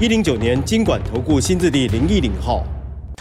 [0.00, 2.66] 一零九年金管投顾新字第零一零号。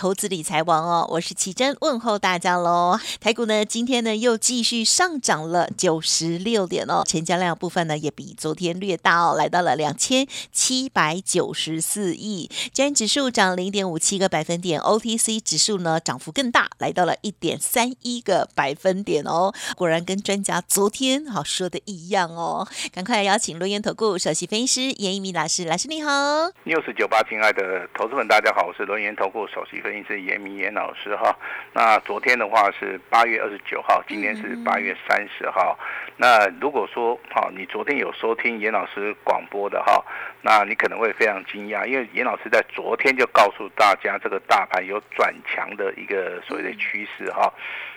[0.04, 3.00] 投资理财王哦，我是奇珍，问候大家喽。
[3.22, 12.52] 台股呢，今天呢又继续上涨了九十六点哦，成交量部分呢也比昨天略大哦，来到了两千七百九十四亿。
[12.74, 19.54] 加元指数涨零点五七个百分点，OTC 指数呢涨幅更大，来到了一点三一个百分点哦。
[19.78, 22.68] 果然跟专家昨天好说的一样哦。
[22.92, 26.12] 赶快邀请罗源投顾首席分析师严一鸣老师，老师你好。
[26.66, 29.93] news 九八，亲爱的投资们，大家好，我是罗源投顾首席分。
[30.02, 31.38] 是严明严老师哈，
[31.74, 35.78] 那昨天的话是八月二十九号，今天是八月三十号。
[36.16, 40.02] 那如果说哈，你昨天有收听严老师广播的哈，
[40.42, 47.52] 那你可能会非常惊讶，因为严老师在昨天就告诉大家，这个大盘有转强的一个所谓的趋势哈。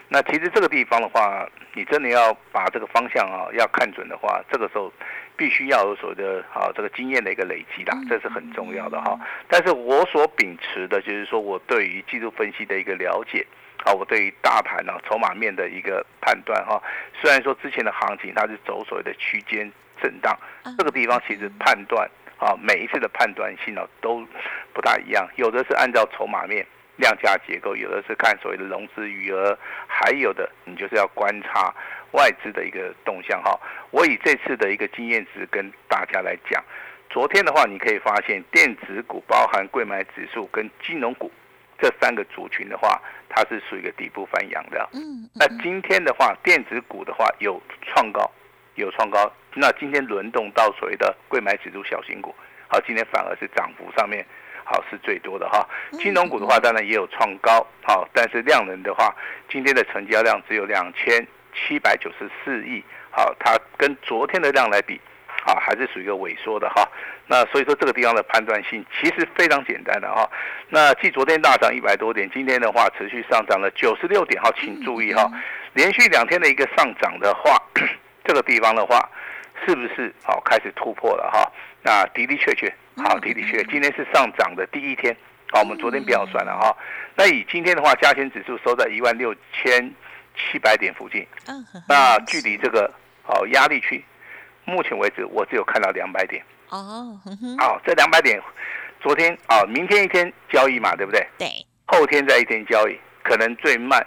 [0.09, 4.93] 那其实这个地方的话，你真的要把这个方向啊要看准的话，这个时候。
[5.37, 9.19] 必须要有所谓的啊这个经验的一个累积啦，这是很重要的哈。
[9.49, 13.47] 但是我所秉持的就是说我对于技术分析的一个了解
[13.85, 16.83] 啊，我对于大盘呢筹码面的一个判断哈。
[17.21, 19.71] 虽然说之前的行情它是走所谓的区间
[20.03, 20.37] 震荡，
[20.79, 24.27] 这个地方其实判断啊每一次的判断性呢都
[24.73, 29.57] 不大一样，有的是按照筹码面量价结构，有的是看所谓的融资余额，
[29.87, 31.75] 还有的你就是要观察。
[32.17, 36.65] 外资的一个动向哈，我以这次的一个经验值跟大家来讲，
[37.11, 41.31] 昨天的话你可以发现电子股包含贵买指数跟金融股
[41.79, 44.89] 这三个族群的话，它是属于一个底部翻扬的。
[44.95, 48.31] 嗯，那今天的话，电子股的话有创高，
[48.77, 52.35] 有创高，那今天轮动到所谓的贵买指数小型股，
[52.67, 54.25] 好，今天反而是涨幅上面
[54.65, 55.69] 好是最多的哈。
[55.93, 59.15] 金融股的话当然也有创高，好，但是量能的话，
[59.51, 61.27] 今天的成交量只有两千。
[61.57, 65.01] 七百九十四亿，好，它跟昨天的量来比，
[65.45, 66.87] 啊，还是属于一个萎缩的哈。
[67.27, 70.29] 那所以说这个地方的判断性其实非常简单的哈。
[70.69, 75.29] 那继昨天大涨一百多点，今天的话持续上涨了九十六点，哈，请注意哈，
[75.73, 77.61] 连续两天的一个上涨的话，
[78.25, 79.09] 这个地方的话
[79.65, 81.51] 是不是好开始突破了哈？
[81.83, 85.17] 那的的确确，好的的确，今天是上涨的第一天，
[85.53, 86.77] 好，我们昨天不要算了哈。
[87.17, 89.93] 那以今天的话，加权指数收在一万六千。
[90.37, 91.27] 七百点附近，
[91.89, 92.93] 那距离这个
[93.27, 94.05] 哦压力区，
[94.65, 97.19] 目前为止我只有看到两百点哦，
[97.59, 98.41] 好，这两百点，
[99.01, 101.27] 昨天啊，明天一天交易嘛，对不对？
[101.39, 101.49] 对，
[101.87, 104.05] 后天再一天交易，可能最慢，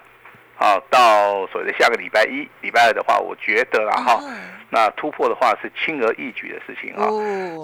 [0.57, 4.21] 啊，到所谓的下个礼拜一、礼拜二的话，我觉得啦哈，
[4.69, 7.07] 那突破的话是轻而易举的事情啊。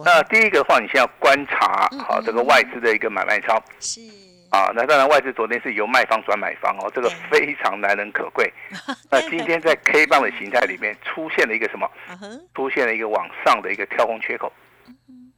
[0.03, 4.01] 那第一个的话，你先要观察好这个外资的一个买卖超是。
[4.55, 8.49] 啊，那当然，外资昨天是由卖方转买方哦，这个非常难能可贵。
[9.11, 11.91] 那今天在 K 棒的形态里面出现了一个什么？
[12.55, 14.49] 出现了一个往上的一个跳空缺口。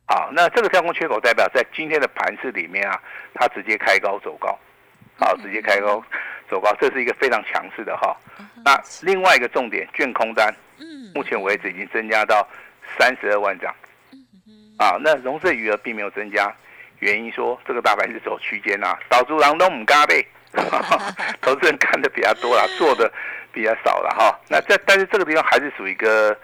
[0.06, 3.02] 啊，那这个跳空缺口代表在今天的盘市里面啊，
[3.34, 4.56] 它直接开高走高，
[5.20, 6.00] 好，直接开高
[6.48, 8.16] 走高，这是一个非常强势的哈。
[8.64, 10.54] 那另外一个重点，券空单，
[11.16, 12.48] 目前为止已经增加到
[13.00, 13.74] 三十二万张。
[14.78, 16.56] 啊，那融资余额并没有增加。
[17.00, 20.26] 原因说这个大盘是走区间呐，导致狼都唔加倍，
[21.42, 23.12] 投资人看的比较多啦， 做的
[23.52, 24.40] 比较少了哈。
[24.50, 26.38] 那这但是这个地方还是属于一个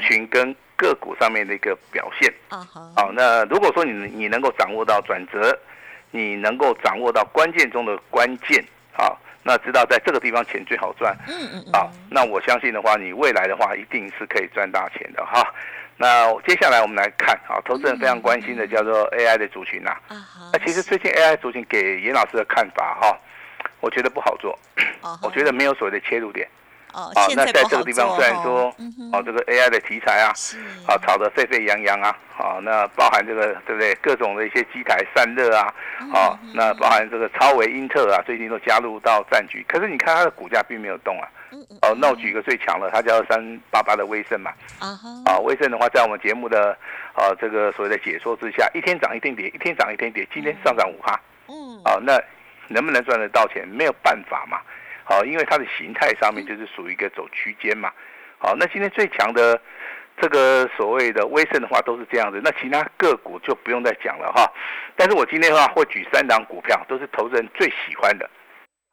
[0.00, 2.32] 群跟个股上面的一个表现。
[2.48, 5.58] 好，那如果说你你能够掌握到转折，
[6.10, 11.16] 你能够掌握到关键中的关键，好，那知道在这个地方钱最好赚。
[11.26, 11.64] 嗯嗯。
[11.72, 15.42] 好，那我相信的话，你未来的话一定是可以赚大钱的哈。
[16.00, 19.96] 那接下来我们来看，啊，投资人非常关心的叫做 AI 的族群呐。
[20.52, 23.18] 那其实最近 AI 族群给严老师的看法哈，
[23.80, 24.56] 我觉得不好做，
[25.22, 26.48] 我觉得没有所谓的切入点。
[26.98, 28.74] 哦，那在这个地方虽然说，
[29.12, 30.32] 哦，这个 AI 的题材啊，
[30.86, 33.94] 啊，炒得沸沸扬扬啊，好，那包含这个对不对？
[33.96, 35.72] 各种的一些机台散热啊，
[36.12, 39.64] 好，那包含这个超维、英特尔啊，最近都加入到战局。
[39.68, 41.28] 可是你看它的股价并没有动啊。
[41.82, 44.50] 哦，那我举一个最强的，它叫三八八的威盛嘛。
[45.24, 46.76] 啊，威盛的话，在我们节目的
[47.14, 51.18] 啊这个所谓的解说之下，一天涨一天跌，一天涨一天跌，今天上涨五哈。
[51.46, 51.80] 嗯。
[51.84, 52.20] 啊，那
[52.68, 53.66] 能不能赚得到钱？
[53.66, 54.58] 没有办法嘛。
[55.08, 57.90] 好，因为它的形态上面就是属于一个走区间嘛。
[58.38, 59.58] 好，那今天最强的
[60.20, 64.46] 这个所谓的威盛的话都是这样子，那其他个股就不用再讲了哈。
[64.96, 68.28] 但是我今天的话会举三档股票，都是投资人最喜欢的。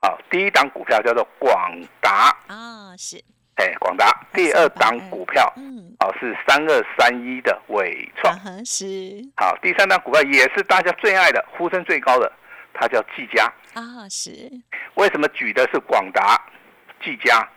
[0.02, 3.18] 好，第一档股票叫做广达啊，是，
[3.56, 4.10] 哎，广达。
[4.34, 8.34] 第二档股票，嗯，好是三二三一的伟创，
[8.66, 8.86] 是。
[9.36, 12.32] 好，第三档股票也是大家最爱的，呼声最高的，
[12.76, 14.30] 它叫技嘉啊，是。
[14.96, 16.40] 为什么举的是广达、
[17.04, 17.48] 技嘉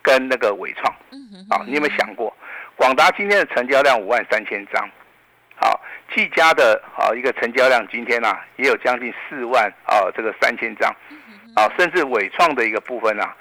[0.00, 0.94] 跟那个伟创？
[1.12, 2.34] 嗯哼，啊，你有没有想过？
[2.76, 4.88] 广达今天的成交量五万三千张，
[5.54, 5.78] 好，
[6.14, 10.90] 技嘉的啊一个成交量今天呢也有将近四万啊这个三千张，
[11.54, 13.36] 啊，甚至伟创的一个部分啊，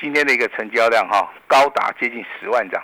[0.00, 2.82] 今天的一个成交量哈高达接近十万张，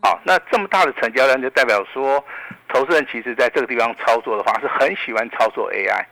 [0.00, 2.24] 好，那这么大的成交量就代表说，
[2.68, 6.02] 投资人其实在这个地方操作的话是很喜欢操作 AI，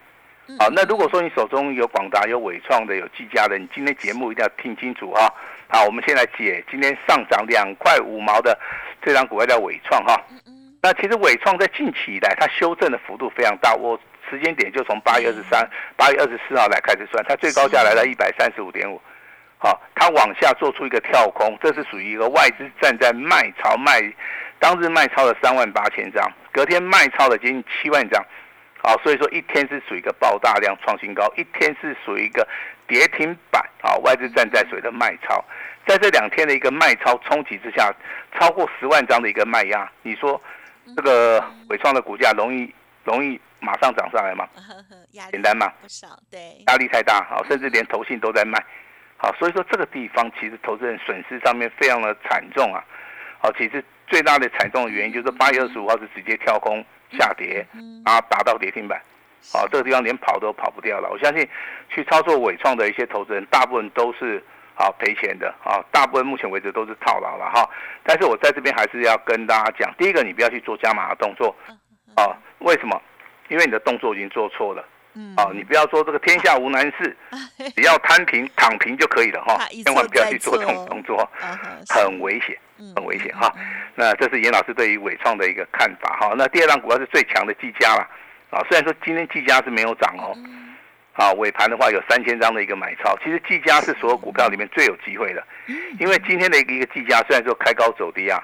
[0.59, 5.33] 好，那如果说你手中有广达、有伟创的、有技嘉的，你今天节目一定要听清楚哈。
[5.69, 8.57] 好，我们先来解今天上涨两块五毛的
[9.01, 10.19] 这张股票叫伟创哈。
[10.81, 13.73] 那其实伟创在近期以来，它修正的幅度非常大。
[13.75, 13.97] 我
[14.29, 15.65] 时间点就从八月二十三、
[15.95, 18.99] 八月二十四号来开始算，它最高价来到一百三十五点五。
[19.57, 24.01] 好，它往下做出一个跳空，这是属于一个外资站在卖超卖，
[24.59, 28.21] 当日卖超了三万八千张，隔天卖超了接近七万张。
[28.83, 32.47] 好，所以说一天是属于一个爆大量创新高，一天是属于一个
[32.87, 33.61] 跌停板。
[33.81, 35.43] 啊，外资站在水的卖超。
[35.87, 37.91] 在这两天的一个卖超冲击之下，
[38.37, 40.39] 超过十万张的一个卖压，你说
[40.95, 42.71] 这个伟创的股价容易
[43.03, 44.47] 容易马上涨上来吗？
[45.31, 45.73] 简单吗？
[45.81, 48.63] 不少，对，压力太大，好，甚至连投信都在卖，
[49.17, 52.83] 好，所以说这个地方其实投资人损失上面非常的惨重啊，
[53.39, 56.85] 好，其实最大的惨重的原因就是八月二十五号是直接跳空
[57.17, 57.65] 下跌，
[58.05, 59.01] 然后打到跌停板，
[59.53, 61.09] 啊，这个地方连跑都跑不掉了。
[61.09, 61.47] 我相信
[61.89, 64.43] 去操作伟创的一些投资人，大部分都是。
[64.73, 67.69] 啊赔钱的啊，大部分目前为止都是套牢了哈。
[68.03, 71.53] 但是我在这边还是要跟大家讲，第一个你不要去做加码的动作，
[72.15, 72.99] 啊，为什么？
[73.49, 74.83] 因为你的动作已经做错了，
[75.35, 77.15] 啊，你不要说这个天下无难事，
[77.75, 81.29] 只要摊平躺平就可以了哈，千万不要去做这种动作，
[81.89, 82.57] 很危险，
[82.95, 83.53] 很危险哈。
[83.95, 86.33] 那这是严老师对于伟创的一个看法哈。
[86.37, 88.09] 那第二张股票是最强的技嘉了，
[88.51, 90.35] 啊，虽然说今天技嘉是没有涨哦。
[91.13, 95.45] 啊，尾盘的话有三千张的一个买超，其实技嘉是所有股票里面最有机会的，
[95.99, 98.41] 因为今天的一个一个技嘉虽然说开高走低啊，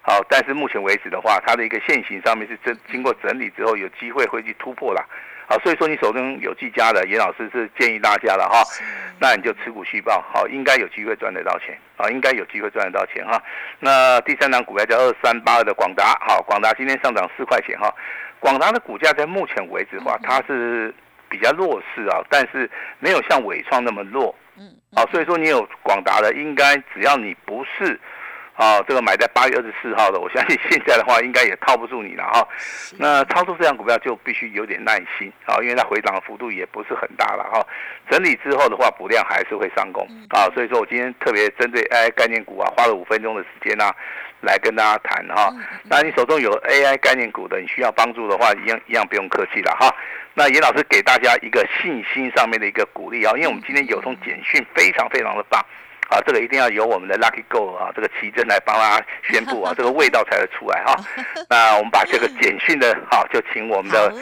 [0.00, 5.06] 好，但是目前为止的话，它的一个线型上面是整经过整理之后有机会会去突破了，
[5.46, 8.62] 好，所以说你手中有技嘉的，严老师是建议大家了哈，
[9.20, 13.42] 那你就持股续报，好，应该有机会赚得到钱啊，应该有机会赚得到钱哈。
[13.78, 17.94] 那第三档股票叫二三八二的广达，好，广达今天上涨四块钱哈，
[18.40, 20.94] 广达的股价在目前为止的话，它是。
[21.28, 22.70] 比较弱势啊，但是
[23.00, 24.62] 没有像伟创那么弱，嗯，
[24.94, 27.98] 好，所以说你有广达的，应该只要你不是
[28.56, 32.48] 啊，这个买在八月二十四号的，我相信现在的话应该也套不住你了哈。
[32.98, 37.64] 那操作这样股票就必须有点耐心啊，因为它回涨的幅度也不是很大了哈。
[38.10, 43.84] 整理之后的话，补量还是会上攻啊，所以说我今天特别针对 AI 概念股啊，花了五分钟的时间呢。
[44.42, 45.50] 来跟大家谈哈，
[45.84, 49.92] 那你手中有 AI 概念股的，你需要帮助的话，一样一样不用客气了哈。
[50.34, 55.64] 那严老师给大家一个信心上面的一个鼓励啊，因为我们今天有通简讯非常非常的棒
[56.08, 60.94] 啊，这个一定要由我们的 Lucky Go 啊，这个奇珍来帮大家宣布啊， 这个味道才会出来哈。
[61.48, 64.12] 那我们把这个简讯的哈，就请我们的。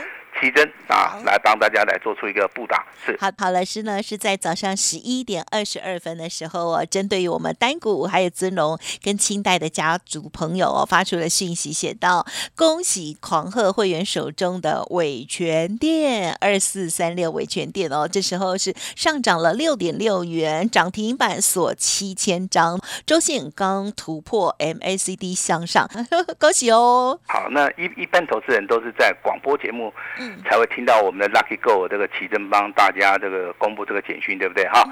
[0.45, 25.89] 奇珍啊，来帮大家来做出一个布达是好，好老师呢是在早上十一点二十二分的时候哦，针对于我们单股还有尊龙跟清代的家族朋友哦，发出了讯息，写道：恭喜狂贺会员手中的伟权店二四三六伟权店哦，这时候是上涨了六点六元，涨停板锁七千张，周线刚突破 MACD 向上，
[26.39, 27.19] 恭喜哦！
[27.27, 29.91] 好，那一一般投资人都是在广播节目。
[30.45, 34.67] 才会听到我们的 Lucky Go 这个奇珍帮大家这个公布这个简讯，对不对？
[34.69, 34.83] 哈，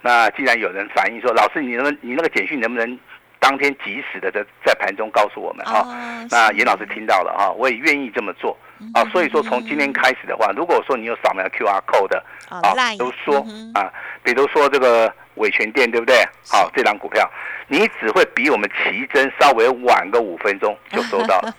[0.00, 2.98] 那既然有人反映说，老师，你能你那个简讯能不能
[3.38, 5.64] 当天及时的在在盘中告诉我们？
[5.66, 5.86] 哈，
[6.30, 8.56] 那严老师听到了哈，我也愿意这么做
[8.94, 9.04] 啊。
[9.06, 12.60] 所以说，从今天开始的话，如果说你有扫描 QR Code 的啊，
[12.98, 13.44] 都说
[13.74, 13.92] 啊，
[14.22, 16.16] 比如说这个伟权店，对不对？
[16.48, 17.28] 好，这张股票
[17.68, 21.40] 你只会比我们奇珍稍微晚个五分钟就收到。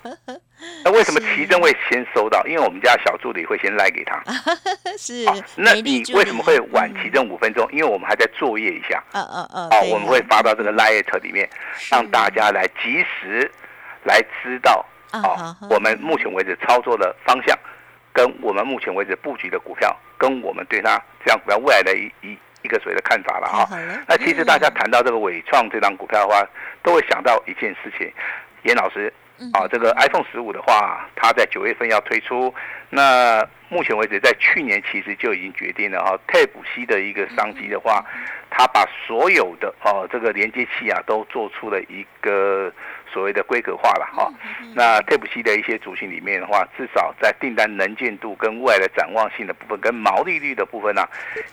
[0.83, 2.45] 那为什么奇珍会先收到？
[2.45, 4.21] 因为我们家小助理会先赖给他。
[4.97, 5.25] 是。
[5.55, 7.67] 那你为什么会晚奇珍五分钟？
[7.71, 9.03] 因为我们还在作业一下。
[9.13, 9.69] 嗯嗯嗯。
[9.69, 11.49] 哦，我们会发到这个 Lite 里面，
[11.91, 13.49] 让大家来及时
[14.03, 17.57] 来知道哦，我们目前为止操作的方向，
[18.11, 23.69] 跟我们目前为止布局的股票，跟我们对它这样股票未来的一一一个所谓的看法了哈。
[24.07, 26.45] 那其实大家谈到这个伟创这张股票的话，
[26.81, 28.11] 都会想到一件事情。
[28.63, 29.13] 严老师
[29.51, 32.53] 啊，这个 iPhone 十五的话，它在九月份要推出。
[32.89, 38.05] 那目前为止，在去年其实就已经决定了哈，Type C 的一个商机的话，
[38.51, 42.71] 它把所有的哦这个连接器啊，都做出了一个
[43.11, 44.31] 所谓的规格化了哈。
[44.75, 51.03] 那 Type C 的一些族群里面的话，至少在订单能见度跟未来的展望性的部分，跟毛利率的部分呢，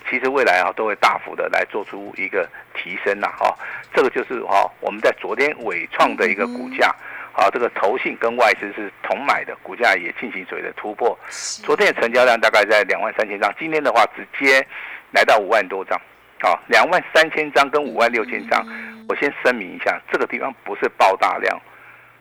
[0.07, 3.57] 其实未来啊都会大幅的来做出一个提升呐哈。
[3.91, 6.95] 这个就是哈我们在昨天伟创的一个股价。
[7.33, 11.17] 啊，这个投信跟外资是同买的，股价也进行所谓的突破。
[11.63, 14.65] 昨天的成交量大概在两万三千张，今天的话直接
[15.11, 15.99] 来到五万多张。
[16.41, 18.65] 好，两万三千张跟五万六千张，
[19.07, 21.57] 我先声明一下，这个地方不是爆大量。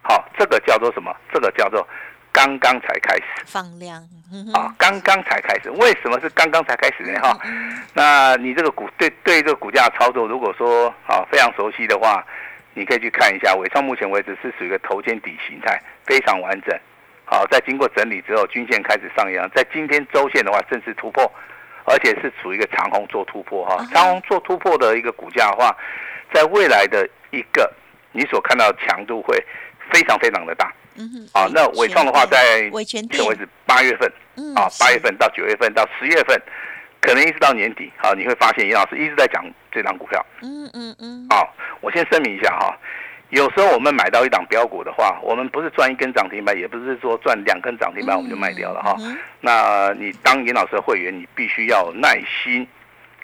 [0.03, 1.15] 好，这个叫做什么？
[1.33, 1.87] 这个叫做
[2.31, 4.01] 刚刚才开始放量。
[4.55, 5.71] 啊，刚刚才开始。
[5.71, 7.19] 为什么是刚刚才开始呢？
[7.21, 7.37] 哈，
[7.95, 12.25] 那你这个股对对这个股价操作，如果说啊非常熟悉的话。
[12.75, 16.79] 你可以去看一下，尾创目前为止是属于一个头肩底形态，非常完整。
[17.25, 21.31] 好，在经过整理之后，均线开始上扬，在今天周线的话正式突破，
[21.85, 23.85] 而且是处于一个长虹做突破哈。
[23.93, 25.77] 长虹做突破的一个股价的话，
[26.33, 27.73] 在未来的一个
[28.13, 29.37] 你所看到强度会
[29.93, 30.73] 非常非常的大。
[30.97, 31.29] 嗯哼。
[31.33, 34.09] 啊，那伟创的话，在目前为止八月份，
[34.57, 36.41] 啊八月份到九月份到十月份。
[37.01, 39.43] 可能一直到年底，好，你会发现严老师一直在讲
[39.73, 40.25] 这张股票。
[40.43, 41.27] 嗯嗯嗯。
[41.31, 42.77] 好，我先声明一下哈，
[43.31, 48.95] 有时候我们买到一档标股的话，我们不是赚一根涨停板，也不是说赚两根涨停板我们就卖掉了哈。
[49.41, 52.69] 那你当严老师的会员，你必须要耐心，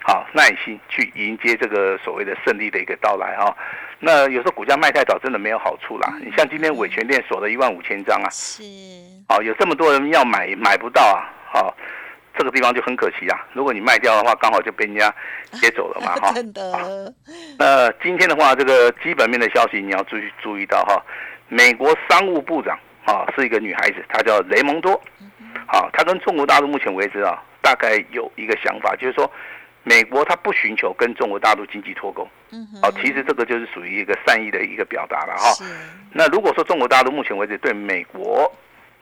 [0.02, 3.54] 好，耐心去迎接这个所谓的胜利的一个到来哈。
[3.98, 6.14] 那有时候股价卖太早，真的没有好处啦。
[6.24, 8.62] 你像今天伟权店锁了一万五千张啊，是，
[9.28, 11.76] 好，有这么多人要买，买不到啊，好。
[12.36, 13.46] 这个地方就很可惜啊！
[13.54, 15.12] 如果你卖掉的话，刚好就被人家
[15.52, 16.32] 接走了嘛， 哈。
[16.34, 17.14] 真的。
[17.58, 21.02] 那今天的话，这个基本面的消息你要注意注意到哈。
[21.48, 25.00] 美国商务部长啊是一个女孩子，她叫雷蒙多。
[25.66, 29.30] 好，她跟中国大陆目前为止啊，大概有一个想法，就是说，
[29.82, 32.28] 美国它不寻求跟中国大陆经济脱钩。
[32.52, 32.66] 嗯。
[32.82, 35.54] 好，其实这个就是属于一个善意的一个表达了哈。
[36.12, 38.52] 那如果说中国大陆目前为止对美国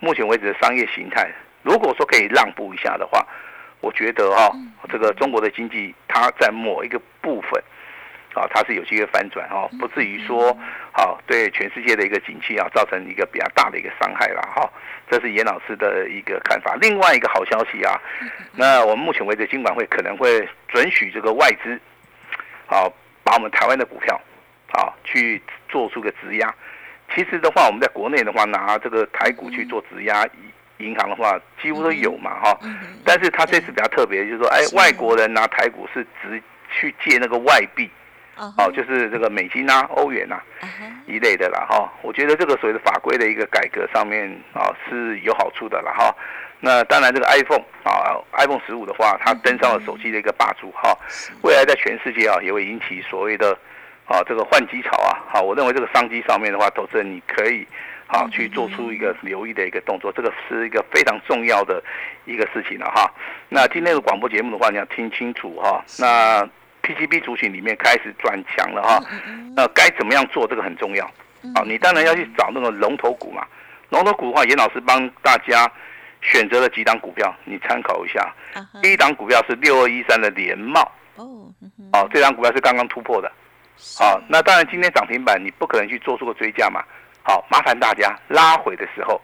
[0.00, 1.30] 目前为止的商业形态，
[1.64, 3.26] 如果说可以让步一下的话，
[3.80, 4.54] 我觉得哈，
[4.88, 7.62] 这个中国的经济它在某一个部分，
[8.34, 10.56] 啊，它是有机会翻转哈，不至于说
[10.92, 14.70] 好对全世界的一个景气啊造成一个比较大的一个伤害了哈。
[15.10, 16.76] 这是严老师的一个看法。
[16.80, 18.00] 另外一个好消息啊，
[18.52, 21.80] 那我们目前为止金管会可能会准许这个外资，
[22.66, 22.88] 啊
[23.22, 24.20] 把我们台湾的股票，
[24.72, 26.54] 啊去做出个质押。
[27.14, 30.26] 其实的话，我们在国内的话拿这个台股去做质押。
[30.78, 32.58] 银行的话几乎都有嘛哈，
[33.04, 37.88] 但是他这次比较特别，就是说，哎，外国人拿台股是直去借那个外币，
[38.36, 40.42] 哦，就是这个美金啊、欧元啊
[41.06, 41.92] 一类的啦哈。
[42.02, 46.14] 我觉得这个所谓的法规的一个改革上面啊是有好处的啦哈。
[46.58, 50.92] 那当然，这个 iPhone 啊，iPhone 十五的话，它登上了手机的一个霸主哈，
[51.42, 53.56] 未来在全世界啊也会引起所谓的
[54.06, 55.22] 啊这个换机潮啊。
[55.28, 57.64] 好，我认为这个商机上面的话，投资人你可以。
[58.06, 61.82] 好，去做出一个留意的一个动作，这个是一个非常重要的
[62.26, 63.10] 一个事情了哈。
[63.48, 65.82] 那今天的广播节目的话，你要听清楚哈。
[65.98, 66.48] 那
[66.82, 69.00] PGB 族群里面开始转强了哈，
[69.56, 70.46] 那该怎么样做？
[70.46, 71.04] 这个很重要。
[71.54, 73.46] 啊，你当然要去找那个龙头股嘛。
[73.88, 75.70] 龙头股的话，严老师帮大家
[76.20, 78.34] 选择了几档股票，你参考一下。
[78.82, 80.80] 第一档股票是六二一三的联茂。
[81.16, 81.50] 哦，
[81.92, 83.32] 哦，这张股票是刚刚突破的。
[83.98, 86.82] 好，那当然今天涨停板，你不可能去做出个追加嘛。
[87.26, 89.18] 好，麻烦大家拉回的时候，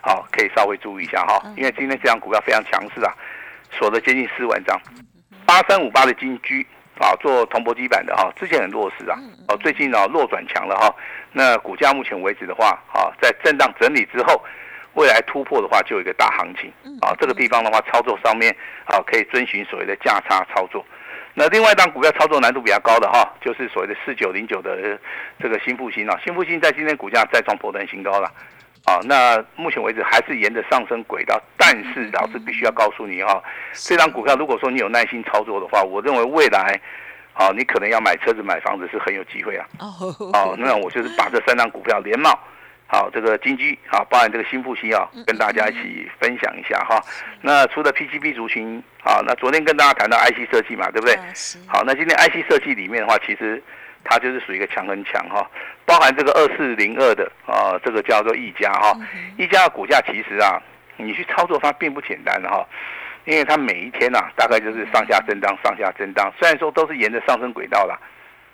[0.00, 3.12] 好，可以稍微注意一下哈，因为今天这张股票非常强势啊，
[3.72, 4.80] 锁了接近四万张，
[5.44, 6.64] 八三五八的金居
[7.00, 10.94] 啊，做铜箔基板的哈，之前很弱势啊，哦，最近呢弱转强了哈，
[11.32, 14.40] 那股价目前为止的话，啊，在震荡整理之后，
[14.94, 18.54] 未来突破的话就有一个大行情啊，这个地方的话操作上面
[18.84, 20.86] 啊，可以遵循所谓的价差操作。
[21.40, 24.76] 那另外一档股票操作难度比较高的哈，就是所谓的四九零九的
[25.38, 28.30] 这个新复兴啊，新复兴在今天股价再创破断新高了，
[28.84, 33.42] 啊，那目前为止还是沿着上升轨道，但是老师必须要告诉你哈，
[33.72, 36.78] 这张股票如果说你有耐心操作的话，我认为未来，
[37.32, 39.66] 啊，你可能要买车子买房子是很有机会啊，
[40.34, 42.38] 哦，那我就是把这三张股票连帽。
[42.92, 47.00] 好，这个金鸡啊，包含这个新复兴啊，跟大家一起分享一下哈。
[47.40, 51.16] 那除了 PCB 族群啊，那昨天跟大家谈到 IC 设计嘛，对不对？
[51.68, 53.62] 好，那今天 IC 设计里面的话，其实
[54.02, 55.48] 它就是属于一个强很强哈，
[55.86, 58.92] 包含这个二四零二的啊，这个叫做一家哈，
[59.38, 60.60] 一家的股价其实啊，
[60.96, 62.66] 你去操作它并不简单的哈，
[63.24, 67.96] 因为它每一天呐，大概就是上下震荡，上下震荡，虽然说都是沿着上升轨道啦。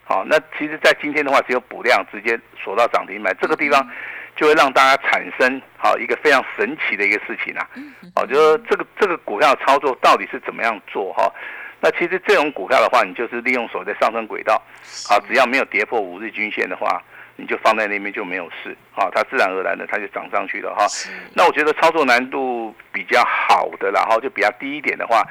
[0.05, 3.91] 好，那其实，在今天的话，只有补量直接锁到涨停板这个地方。
[4.37, 7.67] 就会让大家产生好一个非常神奇的一个事情啊，
[8.15, 11.33] 哦，就是说这个这个股票操作到底是怎么样做哈？
[11.81, 14.63] 那其实这种股票的话，你就是利用所谓的上升轨道，
[15.11, 17.03] 啊，只要没有跌破五日均线的话，
[17.37, 20.87] 你就放在那边就没有事啊，它自然而然的它就涨上去了哈。
[21.35, 25.23] 那我觉得操作难度比较好的，然后就比较低一点的话，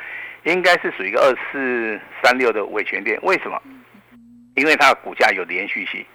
[0.43, 3.19] 应该是属于一个二四三六的尾权店。
[3.23, 3.61] 为什么？
[4.55, 6.05] 因为它的股价有连续性，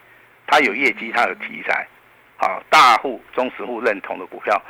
[0.47, 1.87] 它有业绩，它有题材，
[2.41, 4.61] 好，大户、中实户认同的股票，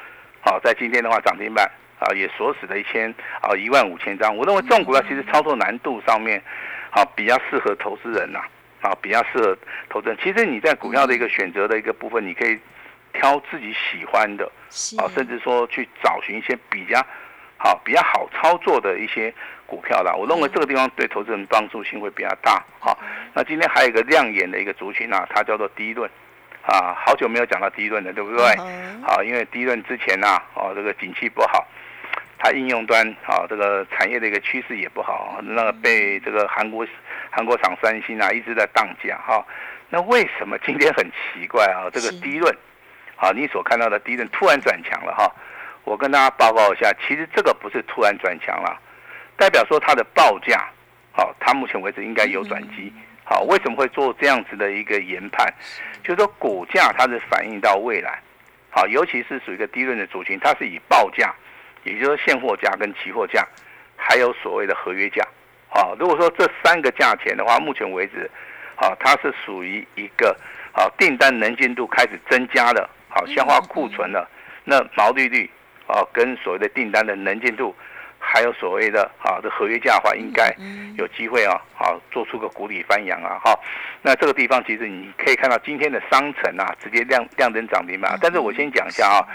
[0.41, 1.71] 好，在今天的话涨停板。
[2.01, 4.35] 啊，也锁死了一千啊一万五千张。
[4.35, 6.43] 我认为这种股票其实操作难度上面，
[6.93, 8.41] 啊比较适合投资人呐，
[8.81, 9.55] 啊比较适合
[9.91, 10.17] 投资人。
[10.23, 12.59] 其实你在股票的一个选择的一个部分，你可以
[13.13, 14.51] 挑自己喜欢的，
[14.97, 17.07] 啊甚至说去找寻一些比较
[17.59, 19.31] 好、比较好操作的一些
[19.67, 20.15] 股票啦。
[20.15, 22.65] 我认为这个地方对投资人帮助性会比较大。
[22.79, 22.99] 好，
[23.35, 26.11] 那今天还有一个亮眼的一个族群啊，它叫做低论。
[26.63, 28.45] 啊，好久没有讲到低论了，对不对？
[29.03, 31.67] 好，因为低论之前呐，哦这个景气不好。
[32.43, 36.87] 它应用端啊，这个产业的一个趋势也不好，那个被这个韩国
[37.31, 39.45] 韩国厂三星啊一直在荡价哈。
[39.91, 41.91] 那为什么今天很奇怪啊？
[41.93, 42.51] 这个低润，
[43.17, 45.31] 啊，你所看到的低润突然转强了哈。
[45.85, 48.81] 我跟大家报告一下，其实这个不是突然转强了，
[49.37, 50.67] 代表说它的报价，
[51.13, 52.91] 好，它目前为止应该有转机。
[53.31, 55.47] 好，为什么会做这样子的一个研判？
[56.03, 58.21] 就是说股价它是反映到未来，
[58.71, 61.33] 好，尤其是属于一个低润的族群，它是以报价。
[61.83, 63.43] 也就是现货价跟期货价，
[63.97, 65.27] 还有所谓的合约价，
[65.71, 68.31] 好，如果说这三个价钱的话，目前为止，
[68.77, 70.37] 好，它是属于一个
[70.73, 74.29] 啊订单能见度开始增加了，好消化库存了，
[74.63, 75.49] 那毛利率
[75.87, 77.75] 啊跟所谓的订单的能见度，
[78.33, 80.55] 还有所谓的啊的合约价的话，应该
[80.97, 83.59] 有机会啊，好做出个股底翻扬啊，哈，
[84.03, 89.27] 那这个地方其实你可以看到今天的商城啊，直接亮亮灯涨停板，但是我先讲一下啊，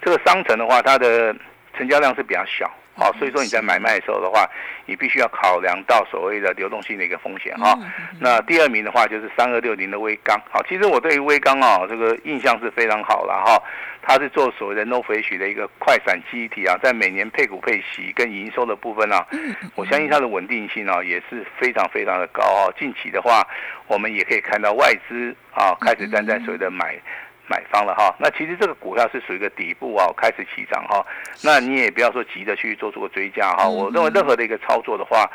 [0.00, 1.36] 这个商城的话，它的
[1.76, 4.44] 成交量是比较小，好，所以说你在买卖的时候的话，
[4.84, 7.78] 你必须要考量到所谓的流动性的一个风险哈。
[8.20, 13.62] 那第二名的话就是三二六零的微钢，好，其实我对于微钢啊这个印象是非常好了哈，
[14.02, 19.24] 它是做所谓的 no f i s h 的一个快闪记忆体啊，在每年配股配息跟营收的部分啊，
[19.76, 22.66] 我相信它的稳定性啊也是非常非常的高啊。
[22.76, 23.46] 近期的话，
[23.86, 26.98] 我们也可以看到外资啊开始站在所谓的买。
[27.48, 31.04] 买方了哈，那其实这个股票是属于一个底部啊，开始起涨哈，
[31.42, 35.28] 那你也不要说急着去做出个追加哈，我认为任何的一个操作的话，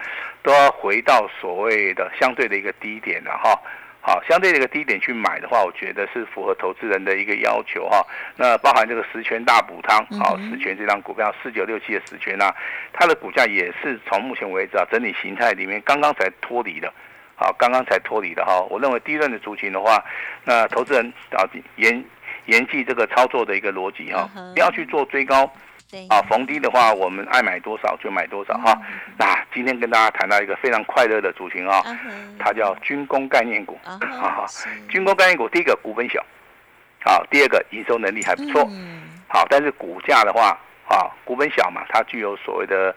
[0.44, 3.60] 都要回到所谓的相对的一个低点的哈，
[4.00, 8.06] 好，相对的一个低点去买的话，我觉得是符合投资人的一个要求哈，
[8.38, 12.54] 那包含这个十全大补汤，好，十全这张股票四九六七的十全啊，
[12.94, 16.94] 它的股价也是从目前为止啊整理形态里面刚刚才脱离的。
[17.36, 20.04] 好，刚刚才脱离的哈，我认为第一轮的族群的话，
[20.46, 21.44] 那投资人啊
[21.78, 22.04] 严
[22.46, 25.44] 严记这个操作的一个逻辑哈，不要去做追高，
[26.10, 28.80] 啊逢低的话，我们爱买多少就买多少哈。
[29.18, 31.82] 那今天跟大家谈到一个非常快乐的族群啊，
[32.38, 34.46] 它叫军工概念股，哈哈，
[34.88, 36.24] 军工概念股第一个股本小，
[37.04, 38.70] 好，第二个营收能力还不错，
[39.28, 42.96] 好，但是股价的话啊股本小嘛，它具有所谓的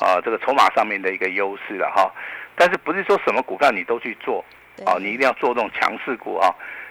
[0.00, 2.10] 啊这个筹码上面的一个优势了哈。
[2.56, 4.44] 但是不是说什么股票你都去做
[4.84, 4.96] 啊？
[4.98, 6.50] 你一定要做这种强势股啊！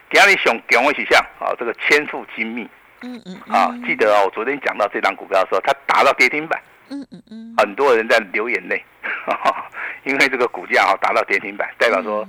[0.09, 2.69] 给你熊给我起像啊，这个千富精密，
[3.01, 8.83] 嗯嗯啊，记得哦，我昨天讲到这张股票的时候，它达到跌停板，嗯嗯嗯，很多人在流眼泪，
[10.05, 12.27] 因为这个股价啊达到跌停板，代表说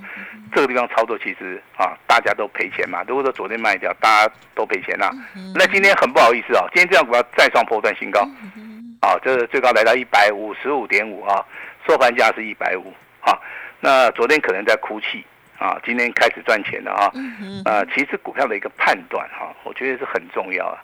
[0.53, 3.03] 这个地方操作其实啊大家都赔钱嘛。
[3.07, 5.11] 如果说昨天卖掉，大家都赔钱呐，
[5.53, 8.27] 那今天很不好意思啊，今天这张股票再创破断新高，
[9.01, 11.45] 啊，这是最高来到一百五十五点五啊，
[11.87, 12.91] 收盘价是一百五。
[13.25, 13.41] 好，
[13.79, 15.25] 那昨天可能在哭泣
[15.57, 17.11] 啊，今天开始赚钱了啊。
[17.65, 20.77] 啊，其实股票的一个判断哈，我觉得是很重要啊。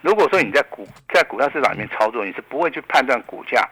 [0.00, 3.68] 如果说你在股在股票市场里面操作，你是不会去判断股价，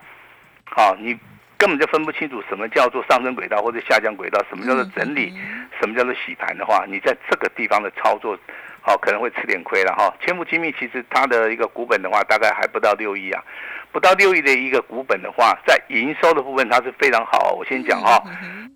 [0.64, 1.16] 好，你
[1.57, 5.33] 根本就分不清楚什么叫做上升轨道或者下降轨道，什么叫做整理，
[5.81, 8.37] 什么叫做洗盘的话，你在这个地方的操作，
[8.81, 10.12] 好可能会吃点亏了哈。
[10.20, 13.44] 千富精密其实它的一个股本的话，大概还不到六亿啊。
[13.92, 17.53] 不到六亿的一个股本的话，在营收的部分它是非常好。
[17.59, 18.22] 我先讲哈，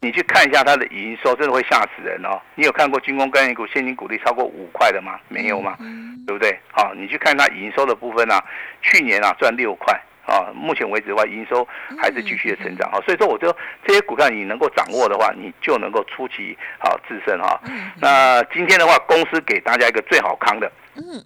[0.00, 2.40] 你去看一下它的营收，真的会吓死人哦。
[2.54, 5.18] 你有看过军工概念股现金股利超过五块的吗？
[5.28, 5.76] 没有吗？
[6.26, 6.58] 对不对？
[6.72, 8.42] 好，你去看它营收的部分啊，
[8.82, 9.94] 去年啊赚六块
[10.26, 11.66] 啊，目前为止的话营收
[12.00, 12.98] 还是继续的成长啊。
[13.04, 13.54] 所以说，我就
[13.86, 17.60] 这些股票你能够掌握的话，你就能够出奇好自身哈。
[18.00, 20.66] 那今天的话，公司给大家一个最好康的，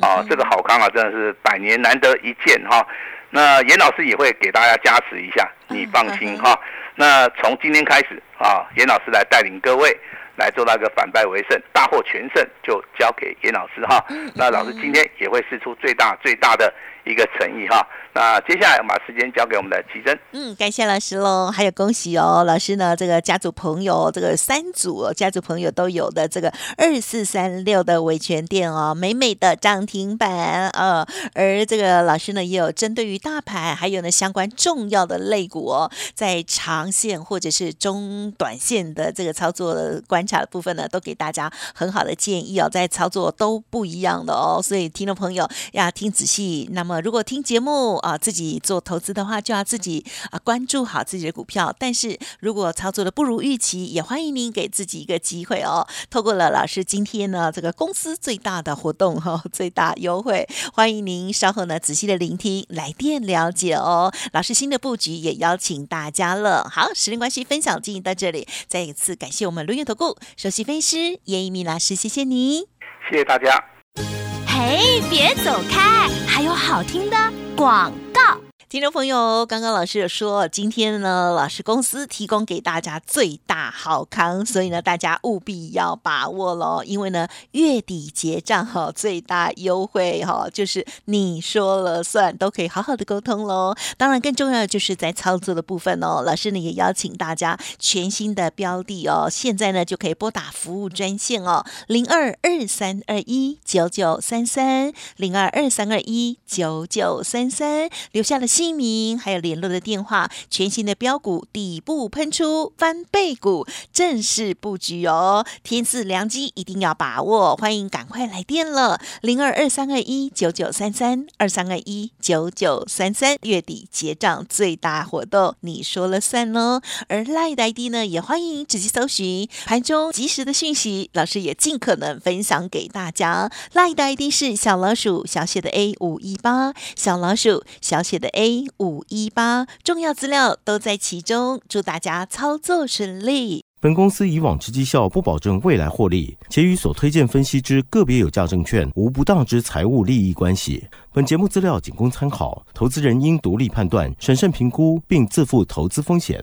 [0.00, 2.86] 啊，这个好康啊，真的是百年难得一见哈。
[3.30, 6.58] 那严老师也会给大家加持一下，你放心哈。
[6.94, 9.96] 那从今天开始啊，严老师来带领各位
[10.36, 14.04] 来做那个反败为胜，大获全胜，就交给严老师哈。
[14.34, 16.72] 那老师今天也会试出最大最大的
[17.10, 17.86] 一个诚意哈。
[18.14, 20.18] 那接下来我们把时间交给我们的奇珍。
[20.32, 39.76] 嗯，感谢老师喽，还有恭喜哦，老师呢，这个家族朋友，这个三组家族朋友都有的这个二四三六的维权店哦，美美的涨停板呃，而这个老师呢，也有针对于大盘，还有呢相关重要的类股哦，在长线或者是中短线的这个操作
[40.08, 46.68] 观察的部分呢，都给大家很好的建议哦，在操作都不一样的哦，所以听众朋友要听仔细。
[46.72, 51.74] 那么如果听节目啊，自己做投资的话，就要自己啊关注好自己的股票。
[51.78, 55.86] 但是如果操作的不如预期，也欢迎您给自己一个机会哦。
[56.10, 64.12] 透过了老师今天呢这个公司最大的活动哈，最大优惠，欢迎您稍后呢仔细的聆听来电了解哦。
[64.32, 66.68] 老师新的布局也邀请大家了。
[66.70, 72.68] 好，时间关系，分享进行到这里，再一次感谢我们轮月投顾首席分析师叶一鸣老师，谢谢你，
[73.10, 74.27] 谢谢大家。
[74.58, 77.16] 嘿，别走开，还有好听的
[77.54, 78.47] 广告。
[78.68, 86.82] 听众朋友，刚刚老师有说，今天呢，老师公司提供给大家最大好康，所以呢，大家务必要把握喽。
[86.84, 93.74] 因为呢，月底结账哈，最大优惠哈，就是你说了算，都可以好好的沟通喽。
[93.96, 96.22] 当然，更重要的就是在操作的部分哦。
[96.22, 108.46] 老师呢，也邀请大家全新的标的哦，现在呢就可以拨打服务专线哦，零二二三二一九九三三，零二二三二一九九三三，留下了。
[108.58, 115.46] 姓名还有联络的电话，全新的标股底部喷出翻倍股，正式布局哦！
[115.62, 126.82] 天赐良机，一定要把握，欢迎赶快来电了，零二二三二一九九三三二三二一九九三三，月底结账最大活动，你说了算哦！
[127.06, 133.52] 而赖的 ID 呢，也欢迎直接搜寻盘中及时的讯息，老师也尽可能分享给大家。
[133.72, 138.64] 赖的 ID 是小老鼠小写的 A 五一八，小老鼠小写的 A A。
[138.78, 143.62] 五一八重要资料都在其中，祝大家操作顺利。
[143.80, 150.86] 本公司以往之绩效不保证未来获利，且与所推荐分析之个别有价证券无不当之财务利益关系。
[151.12, 156.42] 本节目资料仅供参考，投资人应独立判断、审慎评估，并自负投资风险。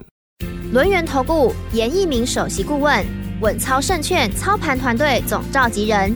[0.71, 3.05] 轮源投顾严一鸣首席顾问，
[3.41, 6.15] 稳操胜券操盘团队总召集人，